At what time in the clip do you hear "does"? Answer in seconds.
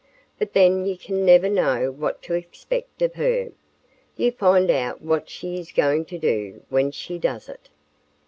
7.19-7.47